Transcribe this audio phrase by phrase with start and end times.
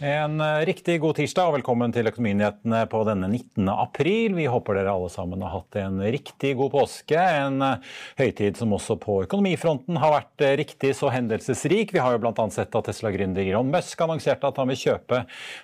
[0.00, 3.66] En eh, riktig god tirsdag og velkommen til Økonominyhetene på denne 19.
[3.68, 4.32] april.
[4.32, 7.20] Vi håper dere alle sammen har hatt en riktig god påske.
[7.20, 11.92] En eh, høytid som også på økonomifronten har vært eh, riktig så hendelsesrik.
[11.92, 12.46] Vi har jo bl.a.
[12.48, 15.18] sett at Tesla-gründer Elon Musk annonserte at han vil kjøpe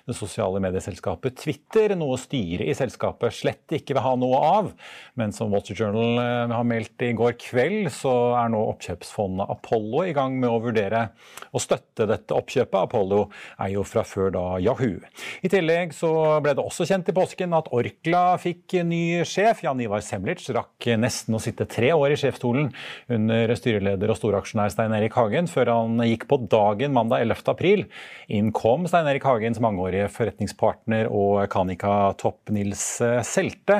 [0.05, 4.69] det sosiale medieselskapet Twitter, noe styret i selskapet slett ikke vil ha noe av.
[5.17, 6.21] Men som Street Journal
[6.53, 11.07] har meldt i går kveld, så er nå oppkjøpsfondet Apollo i gang med å vurdere
[11.49, 12.83] å støtte dette oppkjøpet.
[12.85, 13.25] Apollo
[13.57, 14.99] er jo fra før da Yahoo.
[15.45, 16.11] I tillegg så
[16.43, 19.63] ble det også kjent i påsken at Orkla fikk ny sjef.
[19.65, 22.71] Jan Ivar Semlitz rakk nesten å sitte tre år i sjefsstolen
[23.13, 27.43] under styreleder og storaksjonær Stein Erik Hagen, før han gikk på dagen mandag 11.
[27.53, 27.85] april.
[28.27, 32.83] Inn kom Stein Erik Hagens mangeårige forretningspartner og Kanika-topp Nils
[33.27, 33.79] Selte.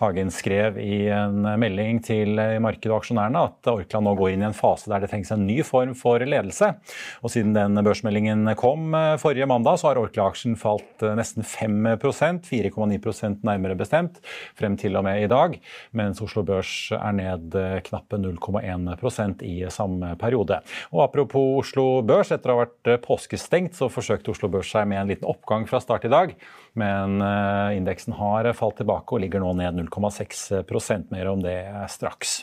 [0.00, 4.50] Hagen skrev i en melding til markedet og aksjonærene at Orkla nå går inn i
[4.50, 6.72] en fase der det trengs en ny form for ledelse.
[7.22, 13.44] Og siden den børsmeldingen kom forrige mandag, så har Orkla-aksjen falt eh, nesten 5% 4,9%
[13.46, 14.20] nærmere bestemt,
[14.58, 15.56] frem til og med i dag.
[15.96, 20.60] Mens Oslo Børs er ned eh, knappe 0,1% i samme periode.
[20.92, 24.88] Og Apropos Oslo Børs, etter å ha vært eh, påskestengt, så forsøkte Oslo Børs seg
[24.90, 26.34] med en liten oppgang fra start i dag.
[26.76, 27.22] Men
[27.72, 31.56] indeksen har falt tilbake og ligger nå ned 0,6% Mer om det
[31.88, 32.42] straks.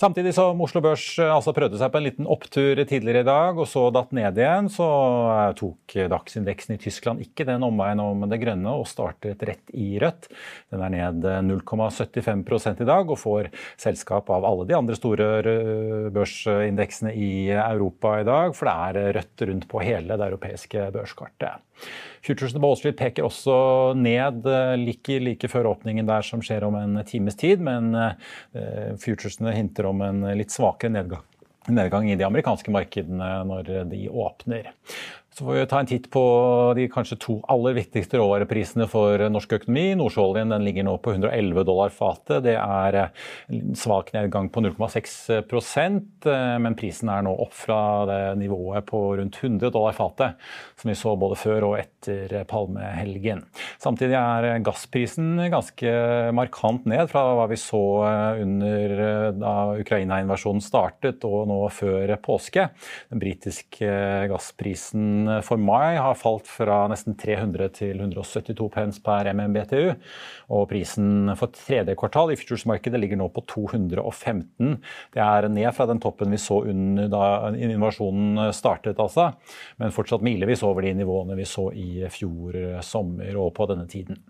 [0.00, 3.58] Samtidig som Oslo Børs eh, altså prøvde seg på en liten opptur tidligere i dag,
[3.60, 4.88] og så datt ned igjen, så
[5.30, 9.94] eh, tok dagsindeksen i Tyskland ikke den omveien om det grønne og startet rett i
[10.02, 10.26] rødt.
[10.74, 15.30] Den er ned 0,75 eh, i dag og får selskap av alle de andre store
[16.14, 18.74] børsindeksene i Europa i dag, for det
[19.04, 21.62] er rødt rundt på hele det europeiske børskartet.
[22.24, 23.56] Futuresene på Wall Street peker også
[24.00, 28.14] ned eh, like, like, før åpningen der som skjer om en times tid, men uh,
[29.00, 31.26] futuresene hinter om en litt svakere nedgang,
[31.68, 34.72] nedgang i de amerikanske markedene når de åpner.
[35.34, 36.20] Så får vi ta en titt på
[36.78, 39.96] de kanskje to aller viktigste råvareprisene for norsk økonomi.
[39.98, 42.44] Nordsjøoljen ligger nå på 111 dollar fatet.
[42.44, 48.20] Det er en svak nedgang på 0,6 eh, men prisen er nå opp fra det
[48.44, 50.38] nivået på rundt 100 dollar fatet,
[50.78, 53.42] som vi så både før og etter palmehelgen.
[53.82, 55.96] Samtidig er gassprisen ganske
[56.38, 57.82] markant ned fra hva vi så
[58.38, 58.96] under
[59.34, 62.68] da Ukraina-invasjonen startet og nå før påske.
[63.10, 63.90] Den britiske
[64.30, 69.94] gassprisen for mai har falt fra nesten 300 til 172 pence per MMBTU.
[70.54, 74.76] Og prisen for tredje kvartal i futures-markedet ligger nå på 215.
[75.14, 77.24] Det er ned fra den toppen vi så under da
[77.54, 79.30] invasjonen startet, altså.
[79.80, 84.20] Men fortsatt milevis over de nivåene vi så i fjor sommer og på denne tiden.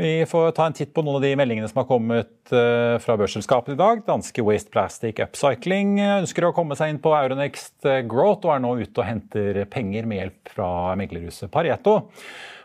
[0.00, 3.16] Vi får ta en titt på noen av de meldingene som har kommet eh, fra
[3.20, 4.00] børsselskapet i dag.
[4.06, 8.72] Danske Waste Plastic Upcycling ønsker å komme seg inn på Euronext Growth og er nå
[8.80, 11.98] ute og henter penger med hjelp fra meglerhuset Pareto.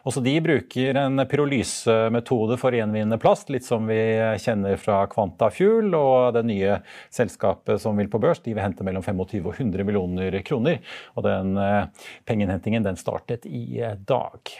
[0.07, 3.99] Også de bruker en pyrolysemetode for å gjenvinne plast, litt som vi
[4.39, 5.91] kjenner fra Quantafuel.
[5.97, 6.79] Og det nye
[7.11, 10.79] selskapet som vil på børs, de vil hente mellom 25 og 100 millioner kroner.
[11.19, 14.55] Og den eh, pengeinnhentingen den startet i dag.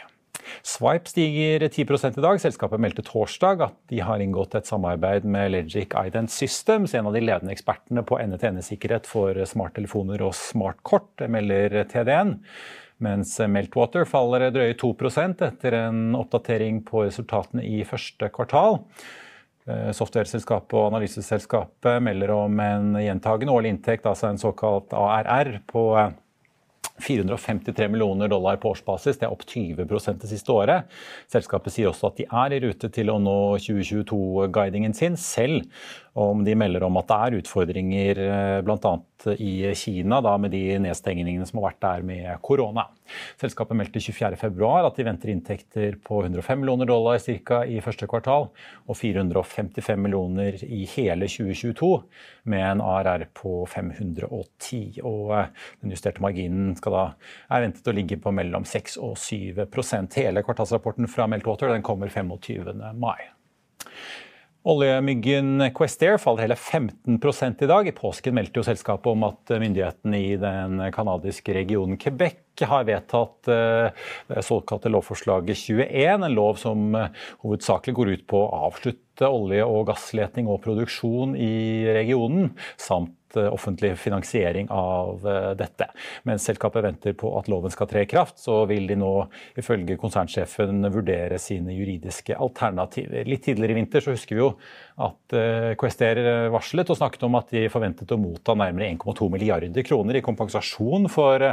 [0.66, 1.86] Swipe stiger 10
[2.18, 2.42] i dag.
[2.42, 7.16] Selskapet meldte torsdag at de har inngått et samarbeid med Legic Ident Systems, en av
[7.16, 12.38] de ledende ekspertene på ende-til-ende-sikkerhet for smarttelefoner og smartkort, melder TDN.
[13.04, 18.82] Mens Meltwater faller drøye 2% etter en oppdatering på resultatene i første kvartal.
[19.68, 25.84] Softwareselskapet software-selskapet og analyseselskapet melder om en gjentagende årlig inntekt, altså en såkalt ARR, på
[27.04, 29.20] 453 millioner dollar på årsbasis.
[29.20, 30.90] Det er opp 20 det siste året.
[31.32, 35.68] Selskapet sier også at de er i rute til å nå 2022-guidingen sin, selv
[36.18, 38.94] om de melder om at det er utfordringer eh, bl.a.
[39.38, 42.88] i Kina da, med de nedstengningene som har vært der med korona.
[43.38, 48.50] Selskapet meldte 24.2 at de venter inntekter på 105 millioner dollar cirka i første kvartal,
[48.90, 51.94] og 455 millioner i hele 2022,
[52.50, 55.04] med en ARR på 510.
[55.06, 55.54] Og eh,
[55.84, 57.12] den justerte marginen da,
[57.52, 59.66] er ventet å ligge på mellom 6 og 7
[60.18, 62.74] Hele kvartalsrapporten fra Meltwater den kommer 25.
[62.98, 63.37] mai.
[64.68, 67.88] Oljemyggen Questair faller hele 15 i dag.
[67.88, 73.48] I påsken meldte jo selskapet om at myndighetene i den canadiske regionen Quebec har vedtatt
[73.48, 73.94] det
[74.34, 77.14] eh, såkalte lovforslaget 21, en lov som eh,
[77.46, 83.98] hovedsakelig går ut på å avslutte olje- og gassleting og produksjon i regionen, samt offentlig
[84.00, 85.90] finansiering av eh, dette.
[86.24, 89.12] Mens selskapet venter på at loven skal tre i kraft, så vil de nå
[89.60, 93.28] ifølge konsernsjefen vurdere sine juridiske alternativer.
[93.28, 94.52] Litt tidligere i vinter så husker vi jo
[95.04, 96.22] at eh, Quester
[96.54, 101.10] varslet og snakket om at de forventet å motta nærmere 1,2 milliarder kroner i kompensasjon
[101.12, 101.44] for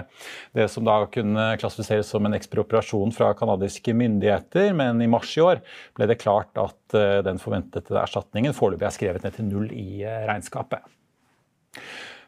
[0.55, 4.73] det som da kunne klassifiseres som en ekspropriasjon fra canadiske myndigheter.
[4.77, 5.63] Men i mars i år
[5.97, 10.85] ble det klart at den forventede erstatningen foreløpig er skrevet ned til null i regnskapet.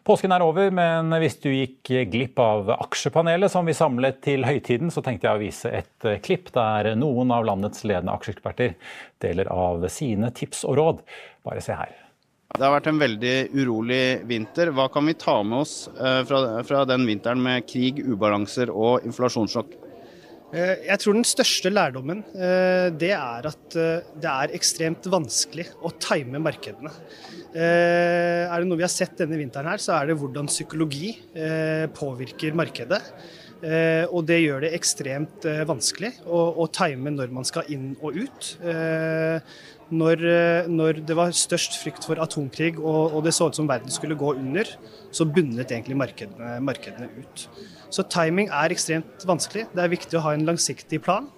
[0.06, 4.92] Påsken er over, men hvis du gikk glipp av Aksjepanelet som vi samlet til høytiden,
[4.94, 8.76] så tenkte jeg å vise et eh, klipp der noen av landets ledende aksjeeksperter
[9.24, 11.00] deler av sine tips og råd.
[11.46, 11.96] Bare se her.
[12.54, 14.70] Det har vært en veldig urolig vinter.
[14.76, 19.08] Hva kan vi ta med oss eh, fra, fra den vinteren med krig, ubalanser og
[19.10, 19.74] inflasjonssjokk?
[20.54, 22.20] Eh, jeg tror den største lærdommen
[23.00, 26.92] det er at det er ekstremt vanskelig å time markedene.
[27.56, 31.14] Eh, er det noe vi har sett denne vinteren her, så er det hvordan psykologi
[31.32, 33.00] eh, påvirker markedet.
[33.64, 38.50] Eh, og det gjør det ekstremt vanskelig å time når man skal inn og ut.
[39.86, 40.22] Når,
[40.66, 44.18] når, det var størst frykt for atomkrig og, og, det så ut som verden skulle
[44.18, 44.68] gå under,
[45.14, 47.46] så bundet egentlig markedene, markedene ut.
[47.90, 49.68] Så timing er ekstremt vanskelig.
[49.74, 51.30] Det er viktig å ha en langsiktig plan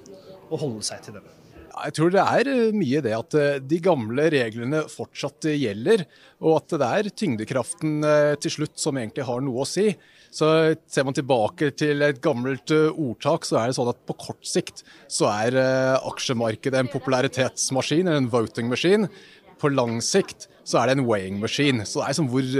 [0.49, 1.35] og holde seg til den.
[1.79, 6.05] Jeg tror det er eh, mye det at eh, de gamle reglene fortsatt eh, gjelder,
[6.43, 7.99] og at det er tyngdekraften
[8.43, 9.91] til slutt som egentlig har noe å si.
[10.35, 10.49] Så
[10.91, 14.85] Ser man tilbake til et gammelt ordtak, så er det sånn at på kort sikt
[15.11, 15.57] så er
[15.97, 19.09] aksjemarkedet en popularitetsmaskin, eller en voting machine.
[19.59, 21.87] På lang sikt så er det en weighing machine.
[21.89, 22.51] Så det er liksom hvor,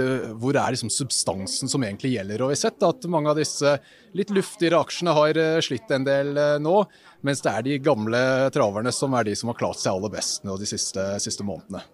[0.41, 2.41] hvor, er liksom substansen som egentlig gjelder?
[2.41, 3.75] Og Vi har sett at mange av disse
[4.17, 6.75] litt luftigere aksjene har slitt en del nå.
[7.27, 8.23] Mens det er de gamle
[8.55, 11.85] traverne som er de som har klart seg aller best nå de siste, siste månedene.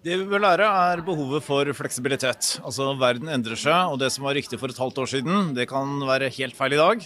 [0.00, 2.54] Det vi bør lære, er behovet for fleksibilitet.
[2.64, 5.68] Altså Verden endrer seg, og det som var riktig for et halvt år siden, det
[5.68, 7.04] kan være helt feil i dag.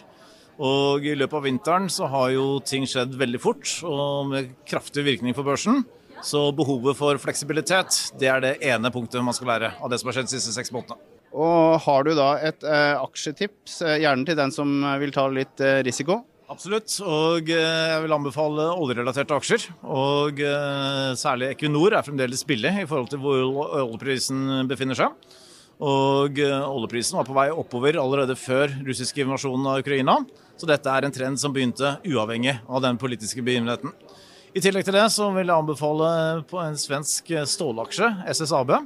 [0.62, 5.02] Og i løpet av vinteren så har jo ting skjedd veldig fort, og med kraftig
[5.08, 5.82] virkning for børsen.
[6.24, 10.08] Så behovet for fleksibilitet, det er det ene punktet man skal lære av det som
[10.08, 11.00] har skjedd de siste seks månedene.
[11.34, 14.70] Og har du da et eh, aksjetips, eh, gjerne til den som
[15.02, 16.22] vil ta litt eh, risiko?
[16.48, 19.64] Absolutt, og eh, jeg vil anbefale oljerelaterte aksjer.
[19.82, 25.16] Og eh, særlig Equinor er fremdeles billig i forhold til hvor oljeprisen befinner seg.
[25.82, 30.20] Og eh, oljeprisen var på vei oppover allerede før russisk invasjon av Ukraina.
[30.54, 33.90] Så dette er en trend som begynte uavhengig av den politiske begivenheten.
[34.54, 36.08] I tillegg til det så vil jeg anbefale
[36.46, 38.06] på en svensk stålaksje,
[38.38, 38.76] SSAB,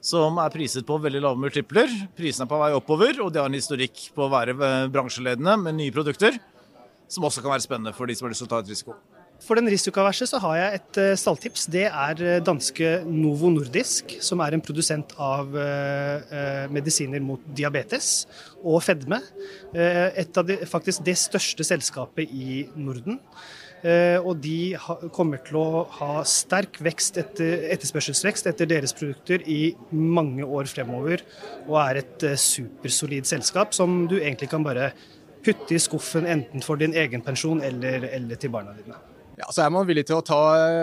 [0.00, 1.92] som er priset på veldig lave multipler.
[2.16, 4.56] Prisene er på vei oppover, og de har en historikk på å være
[4.88, 6.40] bransjeledende med nye produkter
[7.10, 8.96] som også kan være spennende for de som har lyst til å ta et risiko.
[9.44, 11.68] For den risikoaverse så har jeg et uh, stalltips.
[11.76, 15.52] Det er danske Novo Nordisk, som er en produsent av
[16.72, 18.22] medisiner mot diabetes
[18.64, 19.20] og fedme.
[19.76, 23.20] et av de, faktisk det største selskapet i Norden.
[24.20, 24.76] Og de
[25.16, 31.24] kommer til å ha sterk etter, etterspørselsvekst etter deres produkter i mange år fremover.
[31.66, 34.92] Og er et supersolid selskap som du egentlig kan bare
[35.44, 38.98] putte i skuffen enten for din egen pensjon eller, eller til barna dine.
[39.40, 40.40] Ja, så Er man villig til å ta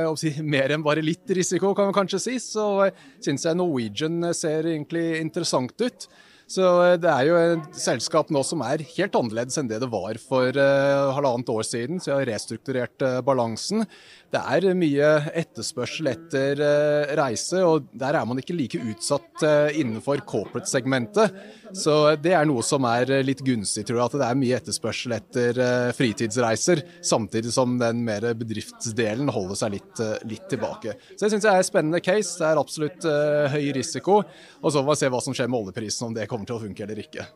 [0.10, 2.90] å si, mer enn bare litt risiko, kan man kanskje si, så
[3.24, 6.08] syns jeg Norwegian ser egentlig interessant ut.
[6.48, 9.90] Så eh, det er jo et selskap nå som er helt annerledes enn det det
[9.92, 12.00] var for uh, halvannet år siden.
[12.00, 13.84] Så jeg har restrukturert uh, balansen.
[14.28, 19.46] Det er mye etterspørsel etter uh, reise, og der er man ikke like utsatt
[19.78, 21.38] innenfor corporate-segmentet.
[21.78, 24.10] Så det er noe som er litt gunstig, tror jeg.
[24.10, 25.62] At det er mye etterspørsel etter
[25.96, 30.98] fritidsreiser, samtidig som den mer bedriftsdelen holder seg litt, litt tilbake.
[31.14, 32.38] Så det syns jeg er et spennende case.
[32.40, 33.10] Det er absolutt
[33.54, 34.22] høy risiko.
[34.64, 36.64] Og så får vi se hva som skjer med oljeprisen, om det kommer til å
[36.64, 37.28] funke eller ikke.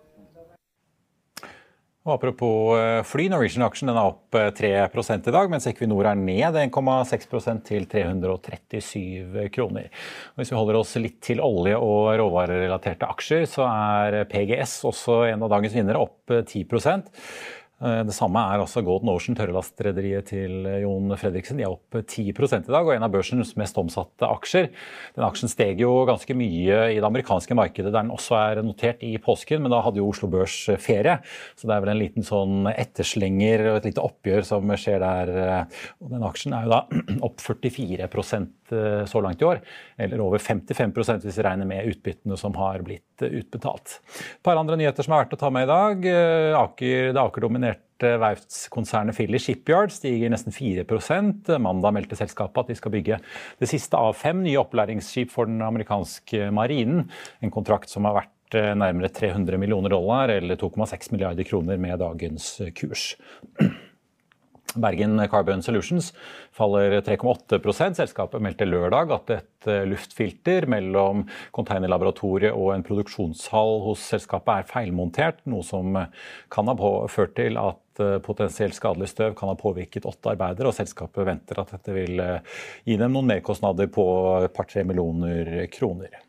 [2.02, 6.58] Og apropos eh, fly, Norwegian-aksjen er opp 3 eh, i dag, mens Equinor er ned
[6.58, 9.92] 1,6% til 337 kroner.
[10.34, 15.20] Og hvis vi holder oss litt til olje- og råvarerelaterte aksjer, så er PGS også
[15.30, 20.68] en av dagens vinnere, opp 10 Eh, det samme er også Golden Ocean, tørrlastrederiet til
[20.84, 21.58] Jon Fredriksen.
[21.58, 22.34] De er opp 10 i
[22.68, 24.70] dag og en av børsens mest omsatte aksjer.
[25.16, 29.02] Den aksjen steg jo ganske mye i det amerikanske markedet, der den også er notert
[29.06, 31.18] i påsken, men da hadde jo Oslo Børs ferie.
[31.58, 35.34] Så det er vel en liten sånn etterslenger og et lite oppgjør som skjer der.
[36.02, 36.84] Og den aksjen er jo da
[37.28, 38.61] opp 44 Eh,
[39.10, 39.62] så langt i år,
[40.02, 44.00] eller over 55 hvis vi regner med utbyttene som har blitt eh, utbetalt.
[44.08, 46.10] Et par andre nyheter som er verdt å ta med i dag.
[46.12, 52.78] Eh, Aker, det Aker-dominerte verftskonsernet Philly Shipyard stiger nesten 4% Mandag meldte selskapet at de
[52.80, 53.22] skal bygge
[53.62, 57.06] det siste av fem nye opplæringsskip for den amerikanske marinen.
[57.46, 62.58] En kontrakt som har vært nærmere 300 millioner dollar, eller 2,6 milliarder kroner med dagens
[62.76, 63.14] kurs.
[64.76, 66.12] Bergen Carbon Solutions
[66.56, 71.26] faller 3,8 Selskapet meldte lørdag at et eh, luftfilter mellom
[71.56, 75.98] containerlaboratoriet og en produksjonshall hos selskapet er feilmontert, noe som
[76.52, 80.78] kan ha ført til at eh, potensielt skadelig støv kan ha påvirket åtte arbeidere, og
[80.78, 84.06] selskapet venter at dette vil eh, gi dem noen merkostnader på
[84.46, 86.22] et par-tre millioner kroner.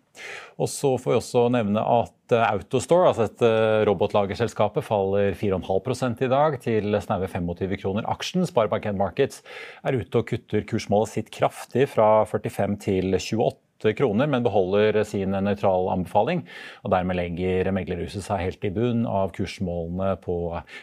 [0.61, 6.23] Og så får vi også nevne at eh, Autostore, altså et eh, robotlagerselskapet, faller 4,5
[6.27, 8.47] i dag til snaue 25 kroner aksjen.
[8.49, 9.43] Sparebank Markets
[9.87, 15.35] er ute og kutter kursmålet sitt kraftig fra 45 til 28 kroner, men beholder sin
[15.35, 16.45] nøytral anbefaling.
[16.85, 20.37] og Dermed legger meglerhuset seg helt i bunn av kursmålene på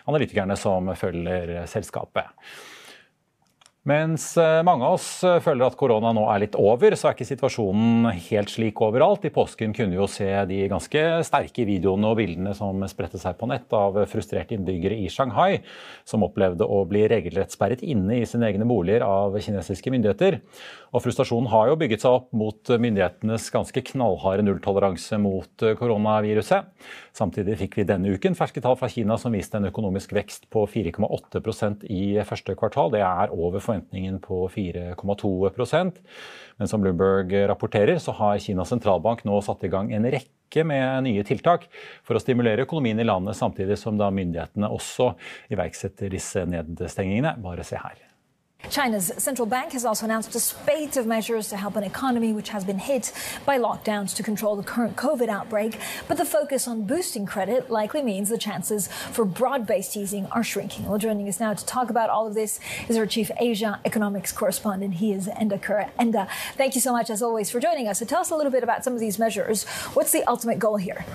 [0.10, 2.28] analytikerne som følger selskapet.
[3.90, 7.16] Mens eh, mange av oss eh, føler at korona nå er litt over, så er
[7.16, 9.24] ikke situasjonen helt slik overalt.
[9.26, 13.40] I påsken kunne vi jo se de ganske sterke videoene og bildene som spredte seg
[13.40, 15.62] på nett av frustrerte innbyggere i Shanghai,
[16.06, 20.42] som opplevde å bli regelrett sperret inne i sine egne boliger av kinesiske myndigheter.
[20.94, 26.70] Og frustrasjonen har jo bygget seg opp mot myndighetenes ganske knallharde nulltoleranse mot koronaviruset.
[27.16, 30.68] Samtidig fikk vi denne uken ferske tall fra Kina som viste en økonomisk vekst på
[30.70, 32.94] 4,8% i første kvartal.
[32.94, 35.94] Det er over forventningen på 4,2
[36.58, 41.04] Men som Bloomberg rapporterer, så har Kinas sentralbank nå satt i gang en rekke med
[41.04, 41.70] nye tiltak
[42.04, 45.14] for å stimulere økonomien i landet, samtidig som da myndighetene også
[45.50, 47.38] iverksetter disse nedstengingene.
[47.40, 48.09] Bare se her.
[48.70, 52.50] China's central bank has also announced a spate of measures to help an economy which
[52.50, 53.12] has been hit
[53.46, 55.80] by lockdowns to control the current COVID outbreak.
[56.08, 60.44] But the focus on boosting credit likely means the chances for broad based easing are
[60.44, 60.88] shrinking.
[60.88, 64.32] Well, joining us now to talk about all of this is our chief Asia economics
[64.32, 64.96] correspondent.
[64.96, 65.92] He is Enda Kura.
[66.00, 68.00] Enda, thank you so much, as always, for joining us.
[68.00, 69.64] So tell us a little bit about some of these measures.
[69.94, 71.06] What's the ultimate goal here?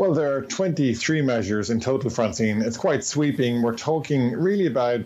[0.00, 2.62] Well, there are 23 measures in total, Francine.
[2.62, 3.60] It's quite sweeping.
[3.60, 5.02] We're talking really about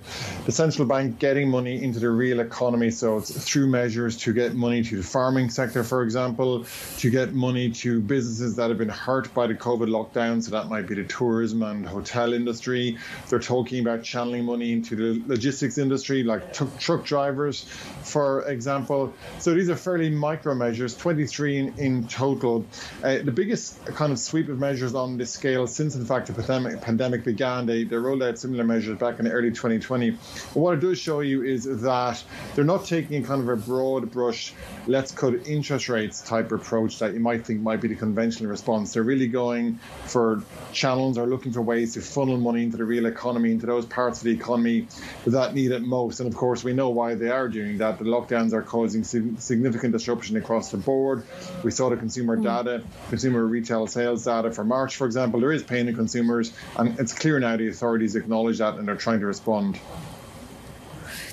[0.47, 2.93] the central bank getting money into the real economy.
[2.93, 6.65] So it's through measures to get money to the farming sector, for example,
[6.99, 10.41] to get money to businesses that have been hurt by the COVID lockdown.
[10.41, 12.97] So that might be the tourism and hotel industry.
[13.29, 17.65] They're talking about channeling money into the logistics industry, like t- truck drivers,
[18.05, 19.13] for example.
[19.41, 22.65] So these are fairly micro measures, 23 in, in total.
[23.03, 26.27] Uh, the biggest kind of sweep of measures measures on this scale since, in fact,
[26.27, 27.65] the pandemic, pandemic began.
[27.65, 30.11] They, they rolled out similar measures back in early 2020.
[30.11, 32.23] But what it does show you is that
[32.55, 34.53] they're not taking kind of a broad brush,
[34.87, 38.93] let's cut interest rates type approach that you might think might be the conventional response.
[38.93, 43.07] They're really going for channels or looking for ways to funnel money into the real
[43.07, 44.87] economy, into those parts of the economy
[45.27, 46.21] that need it most.
[46.21, 47.99] And of course, we know why they are doing that.
[47.99, 51.25] The lockdowns are causing significant disruption across the board.
[51.63, 52.45] We saw the consumer mm.
[52.45, 56.99] data, consumer retail sales data for March, for example, there is pain in consumers, and
[56.99, 59.79] it's clear now the authorities acknowledge that and they're trying to respond.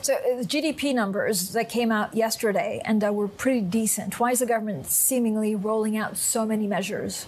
[0.02, 4.20] So uh, the GDP numbers that came out yesterday and uh, were pretty decent.
[4.20, 7.28] Why is the government seemingly rolling out so many measures?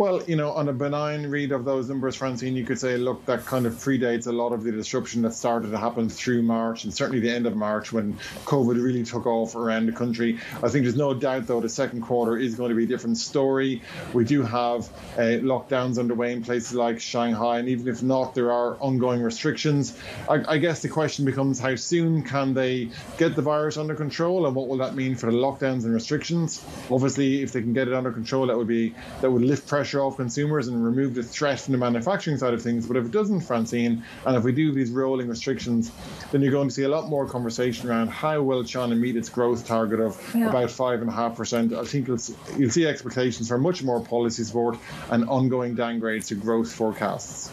[0.00, 3.26] Well, you know, on a benign read of those numbers, Francine, you could say, look,
[3.26, 6.84] that kind of predates a lot of the disruption that started to happen through March
[6.84, 8.14] and certainly the end of March when
[8.46, 10.38] COVID really took off around the country.
[10.62, 13.18] I think there's no doubt, though, the second quarter is going to be a different
[13.18, 13.82] story.
[14.14, 14.88] We do have
[15.18, 19.98] uh, lockdowns underway in places like Shanghai, and even if not, there are ongoing restrictions.
[20.30, 22.88] I, I guess the question becomes how soon can they
[23.18, 26.64] get the virus under control, and what will that mean for the lockdowns and restrictions?
[26.90, 29.89] Obviously, if they can get it under control, that would be that would lift pressure
[29.98, 32.86] off consumers and remove the threat from the manufacturing side of things.
[32.86, 35.90] But if it doesn't, Francine, and if we do these rolling restrictions,
[36.30, 39.28] then you're going to see a lot more conversation around how will China meet its
[39.28, 40.48] growth target of Yeah.
[40.50, 41.72] about five and a half percent.
[41.72, 42.18] I think you'll,
[42.56, 44.78] you'll see expectations for much more policy support
[45.10, 47.50] and ongoing downgrades to growth forecasts.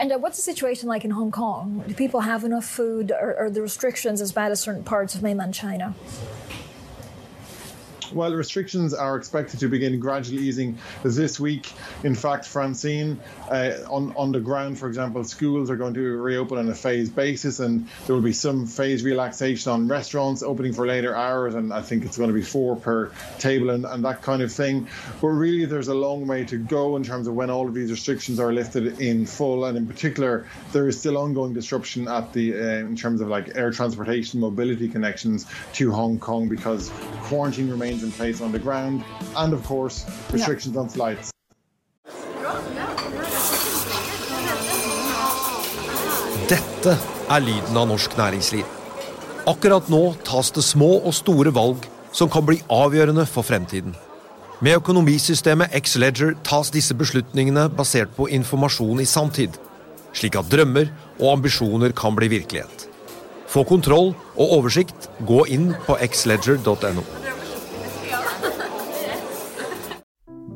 [0.00, 1.82] And uh, what's the situation like in Hong Kong?
[1.88, 3.10] Do people have enough food?
[3.10, 5.94] Or are the restrictions as bad as certain parts of mainland China?
[8.12, 11.70] Well, restrictions are expected to begin gradually easing this week.
[12.04, 16.58] In fact, Francine, uh, on, on the ground, for example, schools are going to reopen
[16.58, 20.86] on a phased basis, and there will be some phased relaxation on restaurants opening for
[20.86, 24.22] later hours, and I think it's going to be four per table and, and that
[24.22, 24.88] kind of thing.
[25.20, 27.90] But really, there's a long way to go in terms of when all of these
[27.90, 32.54] restrictions are lifted in full, and in particular, there is still ongoing disruption at the
[32.54, 36.90] uh, in terms of like air transportation, mobility connections to Hong Kong because
[37.22, 39.04] quarantine remains in place on the ground,
[39.36, 41.30] and of course, restrictions on flights.
[46.48, 46.94] Dette
[47.28, 48.64] er lyden av norsk næringsliv.
[49.48, 53.94] Akkurat nå tas det små og store valg som kan bli avgjørende for fremtiden.
[54.64, 59.54] Med økonomisystemet X-Ledger tas disse beslutningene basert på informasjon i samtid,
[60.16, 60.90] slik at drømmer
[61.20, 62.88] og ambisjoner kan bli virkelighet.
[63.48, 67.17] Få kontroll og oversikt, gå inn på xledger.no.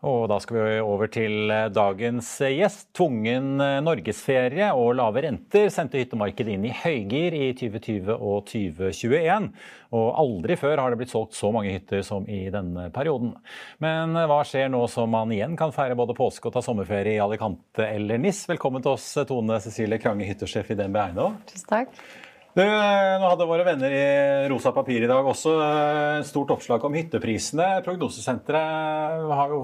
[0.00, 2.86] Og da skal vi over til eh, dagens eh, gjest.
[2.96, 9.50] Tvungen eh, norgesferie og lave renter sendte hyttemarkedet inn i høygir i 2020 og 2021.
[9.92, 13.34] Og aldri før har det blitt solgt så mange hytter som i denne perioden.
[13.84, 17.20] Men hva skjer nå som man igjen kan feire både påske og ta sommerferie i
[17.20, 18.46] Alicante eller NIS?
[18.48, 21.40] Velkommen til oss, Tone Cecilie Krange, hyttesjef i DNB Eiendom.
[21.50, 22.02] Tusen takk.
[22.50, 24.06] Du, nå hadde våre venner i
[24.50, 27.68] Rosa papir i dag også eh, stort oppslag om hytteprisene.
[27.86, 29.60] Prognosesenteret har jo,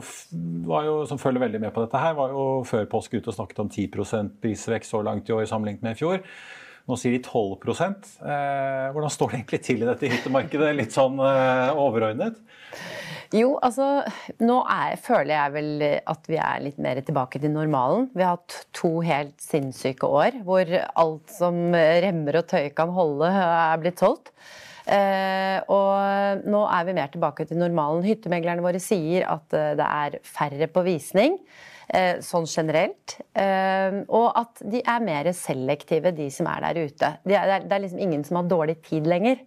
[0.69, 3.39] var jo, som følger veldig med på dette her, var jo før påske ute og
[3.41, 6.23] snakket om 10% prisvekst så langt i år sammenlignet med i fjor.
[6.87, 11.19] Nå sier de 12 eh, Hvordan står det egentlig til i dette hyttemarkedet, litt sånn
[11.23, 12.39] eh, overordnet?
[13.35, 14.05] Jo, altså
[14.39, 18.07] nå er, føler jeg vel at vi er litt mer tilbake til normalen.
[18.15, 23.33] Vi har hatt to helt sinnssyke år hvor alt som remmer og tøy kan holde,
[23.35, 24.31] er blitt solgt.
[24.87, 28.05] Eh, og nå er vi mer tilbake til normalen.
[28.07, 31.41] Hyttemeglerne våre sier at eh, det er færre på visning.
[31.93, 33.19] Eh, Sånn generelt.
[33.35, 37.13] Eh, Og at de er mer selektive, de som er der ute.
[37.25, 39.39] Det er, det er liksom ingen som har dårlig tid lenger.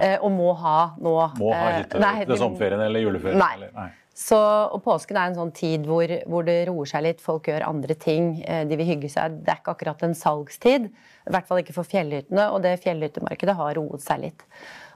[0.00, 3.38] eh, Og må ha nå Må ha hytte nei, til sommerferien eller juleferien?
[3.38, 3.52] Nei.
[3.58, 3.90] Eller, nei.
[4.14, 4.36] Så,
[4.70, 7.96] og påsken er en sånn tid hvor, hvor det roer seg litt, folk gjør andre
[7.98, 8.36] ting.
[8.70, 9.40] De vil hygge seg.
[9.42, 10.84] Det er ikke akkurat en salgstid.
[11.26, 14.44] I hvert fall ikke for fjellhyttene, og det fjellhyttemarkedet har roet seg litt.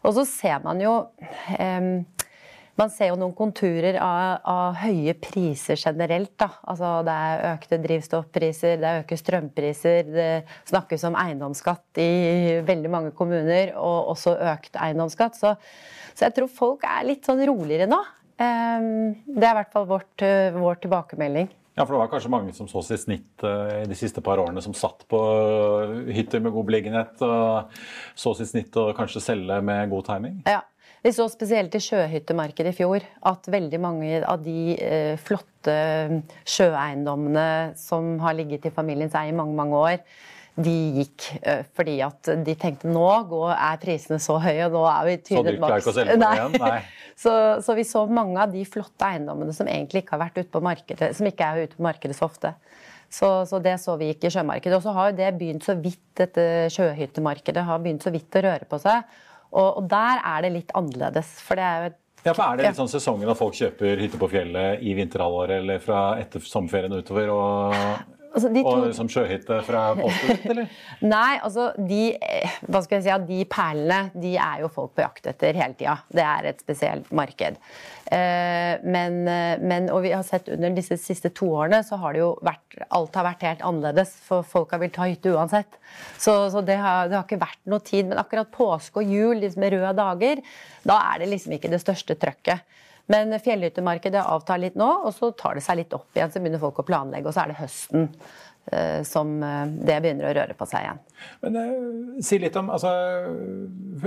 [0.06, 0.92] Og så ser man jo
[1.58, 2.04] em,
[2.78, 6.32] man ser jo noen konturer av, av høye priser generelt.
[6.38, 6.50] Da.
[6.70, 10.12] Altså, det er økte drivstoffpriser, det er økte strømpriser.
[10.14, 10.28] Det
[10.70, 12.10] snakkes om eiendomsskatt i
[12.66, 15.38] veldig mange kommuner, og også økt eiendomsskatt.
[15.38, 15.54] Så,
[16.14, 18.00] så jeg tror folk er litt sånn roligere nå.
[18.38, 21.48] Det er i hvert fall vårt, eh, vår tilbakemelding.
[21.78, 24.62] Ja, for det var kanskje mange som så sitt snitt i de siste par årene
[24.62, 25.18] som satt på
[26.10, 27.76] hytter med god beliggenhet og
[28.18, 30.40] så sitt snitt og kanskje selge med god timing?
[30.46, 30.64] Ja.
[31.08, 35.76] Vi så spesielt i sjøhyttemarkedet i fjor at veldig mange av de eh, flotte
[36.44, 37.44] sjøeiendommene
[37.80, 40.02] som har ligget i familiens eie i mange, mange år,
[40.58, 44.82] de gikk uh, fordi at de tenkte nå går, er prisene så høye, og nå
[44.90, 45.86] er vi tynet maks.
[45.86, 46.56] Så dyrt igjen?
[46.58, 46.80] Nei.
[47.22, 47.32] så,
[47.64, 50.62] så, vi så mange av de flotte eiendommene som egentlig ikke har vært ute på
[50.66, 52.52] markedet, som ikke er ute på markedet så ofte.
[53.08, 54.76] Så, så, det så vi ikke i sjømarkedet.
[54.76, 58.68] Og så har det begynt så vidt, dette sjøhyttemarkedet har begynt så vidt å røre
[58.68, 59.06] på seg.
[59.52, 61.30] Og, og der er det litt annerledes.
[61.44, 64.00] For det er jo et ja, for Er det litt sånn sesongen at folk kjøper
[64.02, 67.30] hytte på fjellet i vinterhalvåret eller fra etter sommerferien utover?
[67.30, 68.62] og Altså, to...
[68.68, 70.72] Og som sjøhytte fra Posten, eller?
[71.14, 72.12] Nei, altså de,
[72.68, 75.96] hva skal jeg si, de perlene de er jo folk på jakt etter hele tida.
[76.12, 77.56] Det er et spesielt marked.
[78.12, 79.20] Eh, men,
[79.64, 82.64] men, og vi har sett under disse siste to årene så har det jo vært
[82.94, 85.78] Alt har vært helt annerledes, for folk har villet ta hytte uansett.
[86.14, 88.06] Så, så det, har, det, har, ikke vært noe tid.
[88.10, 90.42] Men akkurat påske og jul liksom med røde dager,
[90.86, 92.76] da er det liksom ikke det største trøkket.
[93.12, 96.32] Men fjellhyttemarkedet avtar litt nå, og så tar det seg litt opp igjen.
[96.32, 98.10] Så begynner folk å planlegge, og så er det høsten
[98.68, 101.00] eh, som eh, det begynner å røre på seg igjen.
[101.44, 102.92] Men eh, Si litt om altså,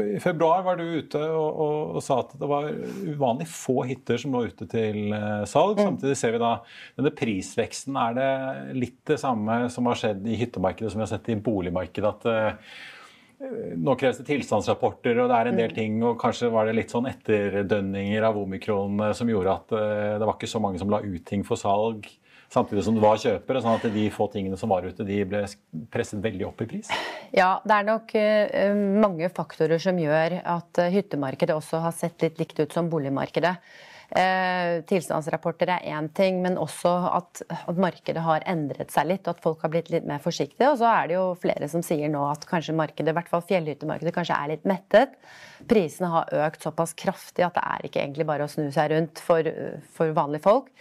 [0.06, 2.70] I februar var du ute og, og, og, sa at det var
[3.10, 5.18] uvanlig få hytter som lå ute til
[5.50, 5.82] salg.
[5.82, 5.84] Mm.
[5.88, 6.56] Samtidig ser vi da
[7.00, 7.98] denne prisveksten.
[8.06, 8.32] Er det
[8.78, 12.12] litt det samme som har skjedd i hyttemarkedet som vi har sett i boligmarkedet?
[12.12, 12.60] at
[13.82, 15.76] nå kreves det tilstandsrapporter, og det er en del mm.
[15.78, 16.00] ting.
[16.06, 20.28] og Kanskje var det litt sånn etterdønninger av omikron eh, som gjorde at eh, det
[20.28, 22.10] var ikke så mange som la ut ting for salg
[22.52, 23.62] samtidig som det var kjøpere.
[23.64, 25.46] sånn at de få tingene som var ute, de ble
[25.94, 26.90] presset veldig opp i pris?
[27.32, 32.42] Ja, det er nok uh, mange faktorer som gjør at hyttemarkedet også har sett litt
[32.44, 33.54] likt ut som boligmarkedet.
[34.12, 39.38] Eh, tilstandsrapporter er én ting, men også at, at, markedet har endret seg litt, og
[39.38, 40.68] at folk har blitt litt mer forsiktige.
[40.74, 43.46] Og så er det jo flere som sier nå at kanskje markedet, i hvert fall
[43.48, 45.16] fjellhyttemarkedet, kanskje er litt mettet.
[45.70, 49.24] Prisene har økt såpass kraftig at det er ikke egentlig bare å snu seg rundt
[49.24, 49.48] for,
[49.96, 50.74] for vanlige folk.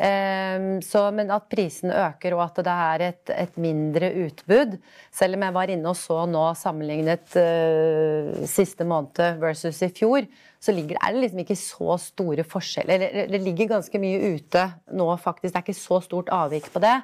[0.00, 4.78] Ehm, så, men at prisen øker og at det er et, et, mindre utbud.
[5.12, 10.24] Selv om jeg var inne og så nå sammenlignet uh, siste måned versus i fjor,
[10.60, 13.04] så ligger, er det liksom ikke så store forskjeller.
[13.04, 15.52] Det, det ligger ganske mye ute nå, faktisk.
[15.52, 16.96] Det er ikke så stort avvik på det.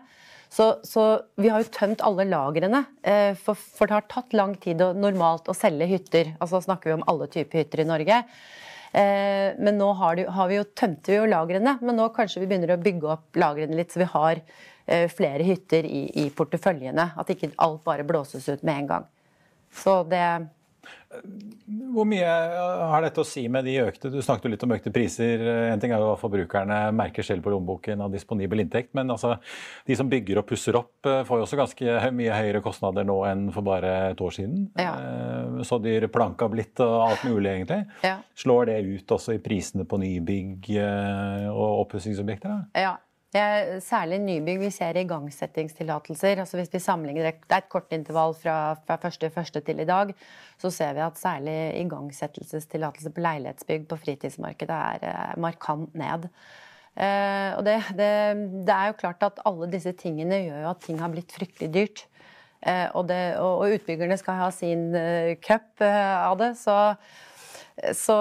[0.49, 1.07] Så, så,
[1.37, 2.87] vi har jo tømt alle lagrene.
[3.05, 6.33] Uh, for, for, det har tatt lang tid og normalt å selge hytter.
[6.41, 8.23] Altså snakker vi om alle typer hytter i Norge.
[8.97, 12.41] Eh, men nå har, de, har vi jo, tømte vi jo lagrene, men nå kanskje
[12.41, 16.29] vi begynner å bygge opp lagrene litt, så vi har eh, flere hytter i, i
[16.33, 17.11] porteføljene.
[17.21, 19.09] At ikke alt bare blåses ut med en gang.
[19.77, 20.25] Så det
[21.95, 24.93] hvor mye har dette å si med de økte Du snakket jo litt om økte
[24.93, 25.43] priser.
[25.71, 29.37] En ting er jo at forbrukerne merker selv på lommeboken av disponibel inntekt, men altså,
[29.87, 33.17] de som bygger og pusser opp, eh, får jo også ganske mye høyere kostnader nå
[33.31, 34.67] enn for bare et år siden.
[34.79, 34.93] Ja.
[34.99, 37.83] Eh, så dyr planka blitt og alt mulig, egentlig.
[38.05, 38.19] Ja.
[38.37, 42.67] Slår det ut også i prisene på nybygg eh, og oppussingsobjekter?
[42.77, 42.97] Ja,
[43.83, 44.61] Særlig nybygg.
[44.61, 46.41] Vi ser igangsettingstillatelser.
[46.41, 49.61] Altså hvis vi sammenligner, Det er et kort intervall fra, fra 1.1.
[49.61, 50.15] til i dag.
[50.59, 56.29] Så ser vi at særlig igangsettelsestillatelse på leilighetsbygg på fritidsmarkedet er eh, markant ned.
[56.97, 58.13] Eh, og det, det,
[58.67, 61.73] det, er jo klart at alle disse tingene gjør jo at ting har blitt fryktelig
[61.75, 62.07] dyrt.
[62.63, 64.89] Eh, og, det, og utbyggerne skal ha sin
[65.45, 66.55] cup av det.
[66.57, 66.95] så
[67.77, 68.15] så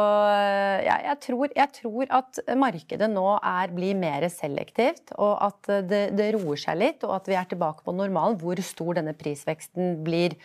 [0.84, 6.02] ja, jeg, tror, jeg, tror, at markedet nå er, blir mer selektivt, og at det,
[6.18, 8.36] det, roer seg litt, og at vi er tilbake på normalen.
[8.42, 10.36] Hvor stor denne prisveksten blir.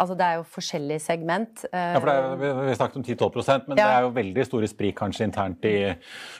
[0.00, 1.64] Altså Det er jo forskjellig segment.
[1.74, 3.82] Ja, for er, Vi, vi snakket om 10-12% men ja.
[3.82, 5.74] det er jo veldig store sprik kanskje internt i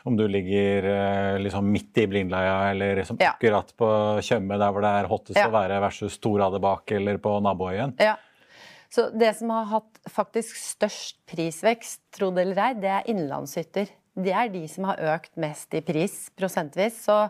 [0.07, 3.91] om du ligger eh, liksom midt i blindleia eller liksom akkurat på
[4.25, 7.99] Tjøme, der hvor det er hottest å være, versus Storade bak eller på naboøyen.
[8.01, 8.15] Ja.
[8.91, 13.93] Så det som har hatt faktisk størst prisvekst, tro det eller ei, det er innenlandshytter.
[14.21, 16.97] Det er de som har økt mest i pris prosentvis.
[17.05, 17.21] Så,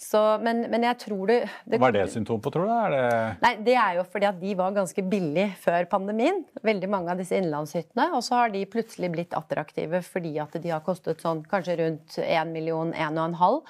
[0.00, 1.38] så, men, men, jeg tror det,
[1.68, 2.72] det Hva er det symptom på, tror du?
[2.72, 3.04] Er det...
[3.44, 6.40] Nei, Det er jo fordi at de var ganske billige før pandemien.
[6.64, 8.08] Veldig mange av disse innenlandshyttene.
[8.16, 12.16] Og så har de plutselig blitt attraktive fordi at de har kostet sånn kanskje rundt
[12.24, 13.60] 1 million, 1,5.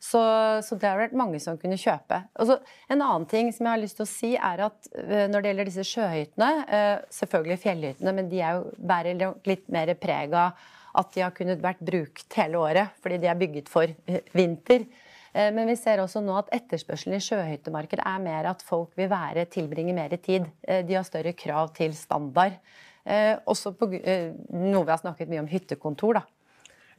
[0.00, 0.20] Så,
[0.64, 2.22] så, det har vært mange som kunne kjøpe.
[2.48, 2.56] Så,
[2.88, 5.52] en annen ting som jeg har lyst til å si, er at uh, når det
[5.52, 10.56] gjelder disse sjøhyttene, uh, selvfølgelig fjellhyttene, men de er jo, bærer litt mer preg av
[11.00, 14.88] at de har kunnet vært brukt hele året, fordi de er bygget for uh, vinter.
[15.30, 19.44] Men vi ser også nå at etterspørselen i sjøhyttemarkedet er mer at folk vil være,
[19.46, 20.48] tilbringe mer tid.
[20.66, 22.56] De har større krav til standard.
[23.46, 26.18] Også på, noe vi har snakket mye om hyttekontor.
[26.18, 26.39] da.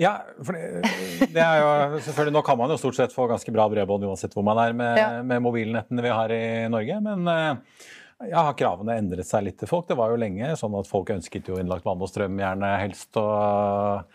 [0.02, 0.82] Ja, for det,
[1.30, 4.34] det, er jo selvfølgelig, Nå kan man jo stort sett få ganske bra bredbånd uansett
[4.34, 5.10] hvor man er med, ja.
[5.22, 7.02] med mobilnettene vi har i Norge.
[7.06, 7.90] Men uh,
[8.22, 9.88] Ja, Har kravene endret seg litt til folk?
[9.90, 13.18] Det var jo lenge sånn at folk ønsket jo innlagt vann og strøm gjerne helst.
[13.18, 14.10] og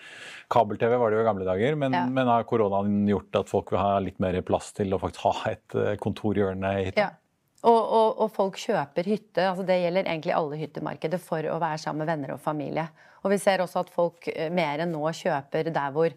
[0.53, 2.05] Kabel-TV var det jo i gamle dager, men, ja.
[2.07, 5.35] men, har koronaen gjort at folk vil ha litt mer plass til å faktisk ha
[5.51, 7.09] et eh, kontorhjørne i hytta?
[7.09, 7.11] Ja.
[7.67, 9.43] Og, og, og, folk kjøper hytte.
[9.49, 12.85] altså Det gjelder egentlig alle hyttemarkeder for å være sammen med venner og familie.
[13.27, 16.15] Og vi ser også at folk eh, mer enn nå kjøper der hvor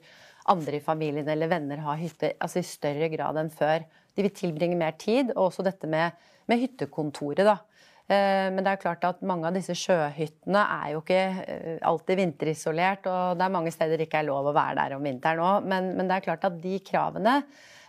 [0.49, 3.85] andre i familien eller venner har hytte, altså i større grad enn før.
[4.13, 6.15] De vil tilbringe mer tid, og også dette med,
[6.49, 7.45] med hyttekontoret.
[7.47, 7.57] da.
[8.09, 12.21] Eh, men det er klart at mange av disse sjøhyttene er jo ikke eh, alltid
[12.23, 15.43] vinterisolert, og det er mange steder det ikke er lov å være der om vinteren
[15.45, 15.67] òg.
[15.69, 17.35] Men, men, det er klart at de kravene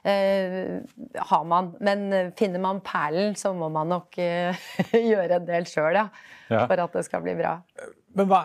[0.02, 1.72] har man.
[1.80, 4.68] Men finner man perlen, så må man nok eh,
[5.12, 6.06] gjøre en del sjøl, ja,
[6.48, 6.64] ja.
[6.64, 7.58] For at det skal bli bra.
[8.16, 8.40] Men hva,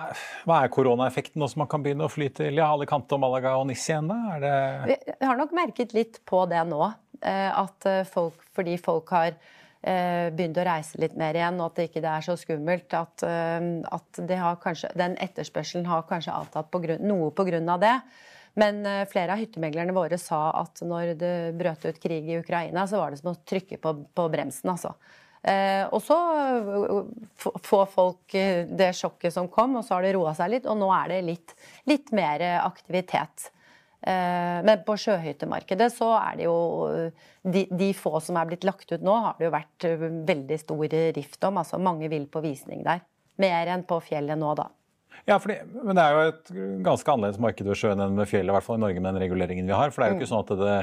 [0.45, 3.69] hva er koronaeffekten nå som man kan begynne å fly til ja, Alicante, Malaga og
[3.71, 4.11] Nis igjen?
[4.11, 4.37] da?
[4.41, 4.99] Det...
[5.15, 6.83] Vi har nok merket litt på det nå.
[7.25, 9.31] At folk, fordi folk har
[9.85, 12.93] begynte begynt å reise litt mer igjen, og at det ikke er så skummelt.
[12.97, 17.77] At, eh, at kanskje, den etterspørselen har kanskje avtatt på grunn, noe pga.
[17.77, 17.99] det.
[18.59, 22.85] Men eh, flere av hyttemeglerne våre sa at når det brøt ut krig i Ukraina,
[22.87, 24.93] så var det som å trykke på, på bremsen, altså.
[25.45, 28.37] Eh, og så eh, får folk
[28.79, 30.69] det sjokket som kom, og så har det roa seg litt.
[30.71, 31.57] Og nå er det litt,
[31.91, 33.51] litt mer aktivitet.
[34.05, 36.57] Men på sjøhyttemarkedet så er det jo
[37.41, 39.87] de, de, få som er blitt lagt ut nå, har det jo vært
[40.29, 41.57] veldig stor rift om.
[41.57, 43.01] Altså mange vil på visning der.
[43.41, 44.67] Mer enn på fjellet nå, da.
[45.25, 46.49] Ja, fordi, men det er jo et
[46.85, 49.23] ganske annerledes marked ved sjøen enn ved fjellet, i hvert fall i Norge med den
[49.23, 49.93] reguleringen vi har.
[49.93, 50.31] For det er jo ikke mm.
[50.33, 50.75] sånn at det,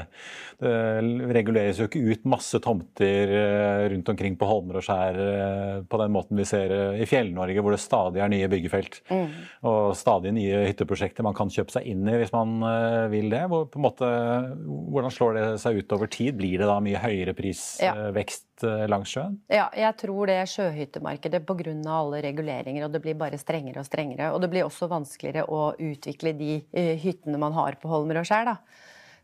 [0.63, 5.77] det reguleres jo ikke ut masse tomter eh, rundt omkring på holmer og skjær eh,
[5.87, 8.99] på den måten vi ser eh, i Fjell-Norge, hvor det stadig er nye byggefelt.
[9.13, 9.27] Mm.
[9.71, 12.59] Og stadig nye hytteprosjekter man kan kjøpe seg inn i hvis man
[13.13, 13.45] vil det.
[13.51, 14.09] Hvor, måte,
[14.63, 16.35] hvordan slår det seg ut over tid?
[16.39, 18.47] Blir det da mye høyere prisvekst?
[18.47, 19.39] Ja langs sjøen?
[19.51, 21.73] Ja, jeg tror det sjøhyttemarkedet pga.
[21.89, 24.31] alle reguleringer, og det blir bare strengere og strengere.
[24.33, 28.27] Og det blir også vanskeligere å utvikle de uh, hyttene man har på Holmer og
[28.29, 28.53] skjær.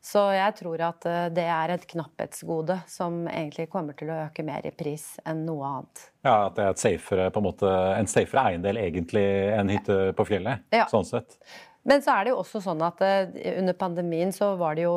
[0.02, 4.46] Så jeg tror at uh, det er et knapphetsgode som egentlig kommer til å øke
[4.48, 6.06] mer i pris enn noe annet.
[6.26, 10.00] Ja, At det er et safere, på en, måte, en safere eiendel egentlig enn hytte
[10.18, 10.66] på fjellet?
[10.76, 10.88] Ja.
[10.92, 11.38] sånn sett.
[11.88, 14.96] Men så er det jo også sånn at uh, under pandemien så var det jo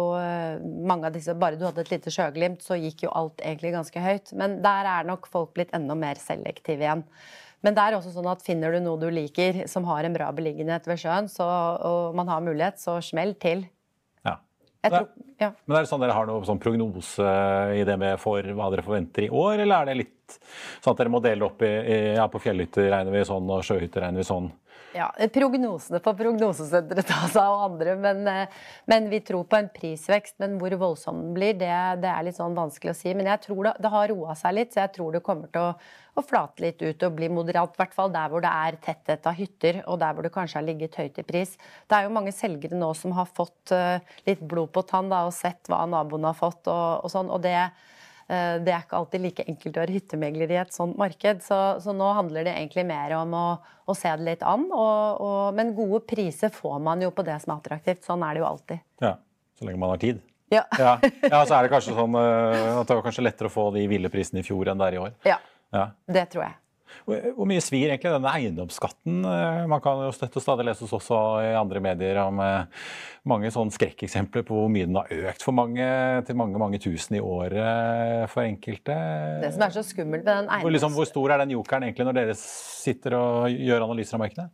[0.88, 4.02] mange av disse Bare du hadde et lite sjøglimt, så gikk jo alt egentlig ganske
[4.02, 4.34] høyt.
[4.38, 7.06] Men der er nok folk blitt enda mer selektive igjen.
[7.62, 10.28] Men det er også sånn at finner du noe du liker som har en bra
[10.34, 11.46] beliggenhet ved sjøen, så,
[11.86, 13.62] og man har mulighet, så smell til.
[14.26, 14.36] Ja.
[14.82, 15.06] Tror,
[15.38, 15.52] ja.
[15.62, 17.34] Men er det sånn dere har noen sånn prognose
[17.78, 20.38] i det med for hva dere forventer i år, eller er det litt
[20.82, 23.62] sånn at dere må dele opp i, i ja, på fjellhytter regner vi sånn, og
[23.68, 24.50] sjøhytter regner vi sånn?
[24.92, 28.48] Ja, Prognosene på Prognosesenteret tas av andre, men, eh,
[28.84, 30.34] men, vi tror på en prisvekst.
[30.42, 33.14] Men hvor voldsom den blir, det, det, er litt sånn vanskelig å si.
[33.16, 35.70] Men jeg tror det, det har roa seg litt, så jeg tror det kommer til
[35.70, 35.70] å,
[36.20, 37.72] å flate litt ut og bli moderat.
[37.72, 40.60] I hvert fall der hvor det er tetthet av hytter, og der hvor det kanskje
[40.60, 41.56] har ligget høyt i pris.
[41.88, 43.96] Det er jo mange selgere nå som har fått uh,
[44.28, 47.32] litt blod på tann da, og sett hva naboen har fått, og, og sånn.
[47.32, 47.88] og det Eh,
[48.32, 51.42] det er ikke alltid like enkelt å være hyttemegler i et sånt marked.
[51.44, 54.68] Så, så, nå handler det egentlig mer om å, å se det litt an.
[54.72, 58.04] Og, og, men gode priser får man jo på det som er attraktivt.
[58.06, 58.84] Sånn er det jo alltid.
[59.04, 59.16] Ja,
[59.58, 60.22] Så lenge man har tid.
[60.52, 60.64] Ja.
[60.78, 60.96] ja.
[61.02, 63.86] ja så er det kanskje sånn eh, at det var kanskje lettere å få de
[63.90, 65.14] ville prisene i fjor enn det er i år.
[65.28, 65.38] Ja,
[65.72, 65.86] ja.
[66.18, 66.58] det tror jeg.
[67.06, 69.22] Hvor mye svir egentlig denne eiendomsskatten?
[69.26, 72.86] Eh, man kan jo støtte stadig lese oss også i andre medier om eh,
[73.28, 75.88] mange sånne skrekkeksempler på hvor mye den har økt for mange,
[76.28, 78.96] til mange mange tusen i året for enkelte.
[79.42, 80.64] Det som er så skummelt med den eiendoms...
[80.66, 84.26] Hvor, liksom, hvor stor er den jokeren egentlig når dere sitter og gjør analyser av
[84.26, 84.50] markedet?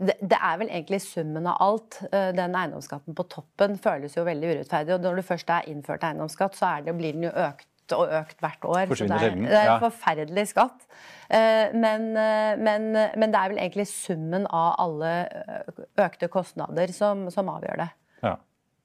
[0.00, 1.98] Det, er vel egentlig summen av alt.
[2.08, 4.94] Eh, den eiendomsskatten på toppen føles jo veldig urettferdig.
[4.96, 8.42] Og når du først er innført eiendomsskatt, så det, blir den jo økt og økt
[8.42, 8.92] hvert år.
[8.94, 10.86] Så det er, det er en forferdelig skatt.
[11.30, 16.90] Eh, men, eh, men, men, det er vel egentlig summen av alle eh, økte kostnader
[16.94, 17.88] som, som avgjør det.
[18.26, 18.34] Ja.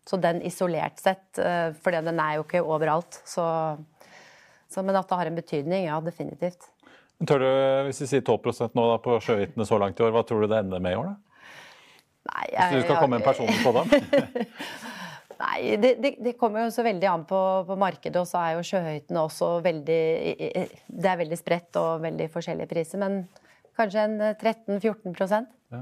[0.06, 1.40] Så den isolert sett,
[1.82, 3.18] for den er jo ikke overalt.
[3.26, 3.42] Så,
[4.70, 6.68] så, men at det har en betydning, ja, definitivt.
[7.26, 7.50] Tør du,
[7.88, 10.52] Hvis vi sier 12 nå da, på sjøhyttene så langt i år, hva tror du
[10.52, 11.10] det ender med i år?
[11.10, 11.16] da?
[12.26, 13.90] Nei, jeg, hvis du skal komme en personlig påstand?
[15.40, 18.56] Nei, det, det, det, kommer jo så veldig an på, på, markedet, og så er
[18.56, 20.04] jo sjøhøytene også veldig
[20.88, 23.26] Det er veldig spredt og veldig forskjellige priser, men
[23.76, 25.82] kanskje en 13-14% ja.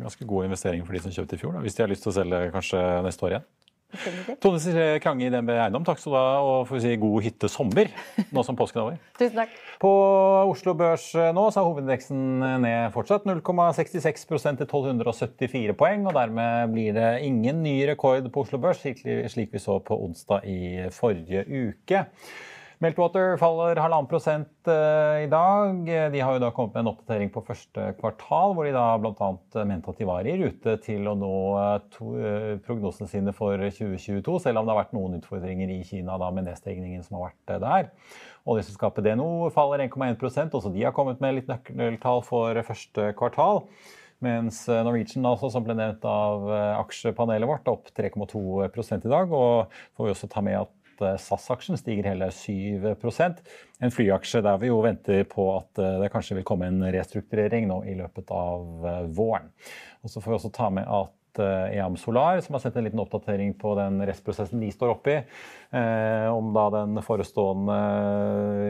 [0.00, 2.12] Ganske god investering for de som kjøpte i fjor, da, hvis de har lyst til
[2.12, 3.48] å selge kanskje neste år igjen.
[4.40, 7.24] Tone Cecilie Krange i DNB Eiendom, takk skal du ha, og får vi si god
[7.26, 7.90] hyttesommer
[8.30, 9.00] nå som påsken er over.
[9.20, 9.56] Tusen takk.
[9.82, 9.92] På
[10.50, 12.22] Oslo Børs eh, nå så er hovedindeksen
[12.62, 13.26] ned fortsatt.
[13.28, 19.52] 0,66% til 1274 poeng, og dermed blir det ingen ny rekord på Oslo Børs, slik
[19.54, 20.60] vi så på onsdag i
[20.94, 22.06] forrige uke.
[22.80, 24.68] Meltwater faller halvannen prosent
[25.20, 25.82] i dag.
[25.84, 29.28] De har jo da kommet med en oppdatering på første kvartal, hvor de da bl.a.
[29.68, 31.34] mente at de var i rute til å nå
[31.92, 32.14] to,
[32.64, 36.48] prognosene sine for 2022, selv om det har vært noen utfordringer i Kina da med
[36.48, 37.92] nedstengningen som har vært der.
[38.48, 43.66] Oljeselskapet DNO faller 1,1% også de har kommet med litt nøkkeltall for første kvartal.
[44.24, 46.48] Mens Norwegian, altså, som ble nevnt av
[46.80, 48.40] aksjepanelet vårt, opp 3,2
[48.96, 49.32] i dag.
[49.32, 53.40] Og får vi også ta med at SAS-aksjen stiger hele 7%
[53.80, 57.80] En flyaksje der vi jo venter på at det kanskje vil komme en restrukturering nå
[57.88, 58.84] i løpet av
[59.16, 59.48] våren.
[60.04, 63.00] Og så får vi også ta med at EAM Solar, som har sett en liten
[63.00, 65.20] oppdatering på den rettsprosessen de står oppe i,
[65.78, 67.76] eh, om da den forestående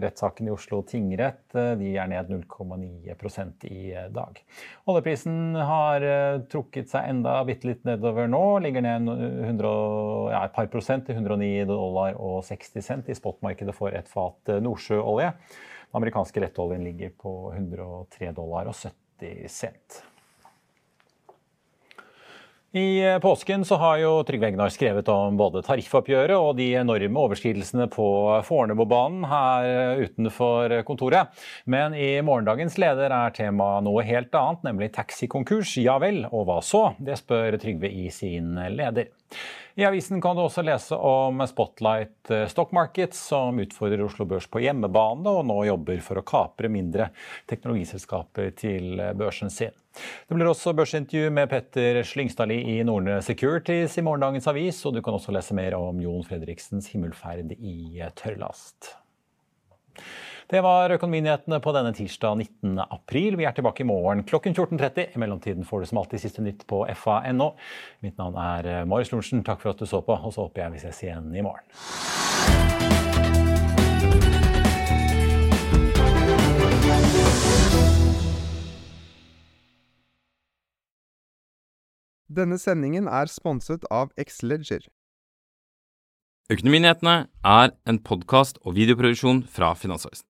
[0.05, 1.47] rettssaken i Oslo tingrett.
[1.55, 4.43] De er ned 0,9% i dag.
[4.91, 6.05] Oljeprisen har
[6.51, 8.45] trukket seg enda bitte litt nedover nå.
[8.61, 9.75] Ligger ned 100,
[10.35, 14.57] ja, et par prosent til 109 dollar og 60 cent i spotmarkedet for et fat
[14.61, 15.33] nordsjøolje.
[15.91, 20.03] Den amerikanske lettoljen ligger på 103 dollar og 70 cent.
[22.73, 27.89] I påsken så har jo Trygve Egnar skrevet om både tariffoppgjøret og de enorme overskridelsene
[27.91, 28.05] på
[28.47, 31.35] Fornebubanen her utenfor kontoret.
[31.67, 35.75] Men i morgendagens leder er temaet noe helt annet, nemlig taxikonkurs.
[35.83, 36.85] Ja vel, og hva så?
[37.03, 39.11] Det spør Trygve i sin leder.
[39.81, 44.61] I avisen kan du også lese om Spotlight Stock Market, som utfordrer Oslo Børs på
[44.61, 47.07] hjemmebane, og nå jobber for å kapre mindre
[47.49, 49.73] teknologiselskaper til børsen sin.
[50.29, 55.01] Det blir også børsintervju med Petter Slyngstadli i Nordne Securities i morgendagens avis, og du
[55.07, 58.99] kan også lese mer om Jon Fredriksens himmelferd i tørrlast.
[60.51, 62.81] Det var Økonominyhetene på denne tirsdag 19.
[62.83, 63.37] april.
[63.39, 65.13] Vi er tilbake i morgen klokken 14.30.
[65.15, 67.53] I mellomtiden får du som alltid siste nytt på fa.no.
[68.03, 69.45] Mitt navn er Marius Lorentzen.
[69.47, 71.63] Takk for at du så på, og så håper jeg vi ses igjen i morgen.
[82.27, 84.83] Denne sendingen er sponset av Xleger.
[86.51, 87.15] Økonominyhetene
[87.47, 90.30] er en podkast og videoproduksjon fra Finansavisen.